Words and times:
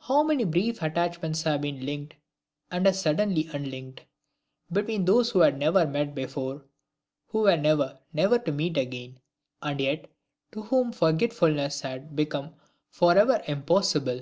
How 0.00 0.22
many 0.22 0.44
brief 0.44 0.82
attachments 0.82 1.44
have 1.44 1.62
been 1.62 1.86
linked 1.86 2.12
and 2.70 2.86
as 2.86 3.00
suddenly 3.00 3.48
unlinked, 3.54 4.02
between 4.70 5.06
those 5.06 5.30
who 5.30 5.38
had 5.40 5.56
never 5.56 5.86
met 5.86 6.14
before, 6.14 6.66
who 7.28 7.38
were 7.44 7.56
never, 7.56 7.98
never 8.12 8.38
to 8.38 8.52
meet 8.52 8.76
again 8.76 9.18
and 9.62 9.80
yet, 9.80 10.10
to 10.52 10.60
whom 10.64 10.92
forgetfulness 10.92 11.80
had 11.80 12.14
become 12.14 12.52
forever 12.90 13.42
impossible! 13.46 14.20